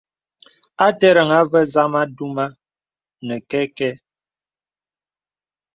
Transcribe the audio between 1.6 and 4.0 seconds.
zamà duma nə kɛkɛ̄.